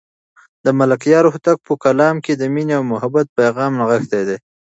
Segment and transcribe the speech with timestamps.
[0.65, 4.37] د ملکیار هوتک په کلام کې د مینې او محبت پیغام نغښتی دی.